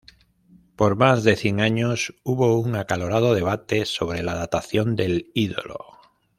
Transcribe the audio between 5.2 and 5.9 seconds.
ídolo.